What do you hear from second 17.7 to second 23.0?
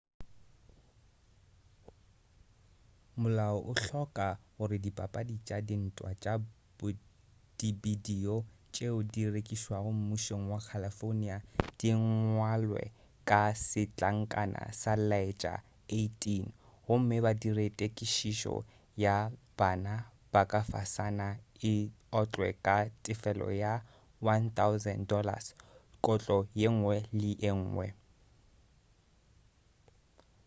tekišetšo ya bana ba ka fasana e otlwe ka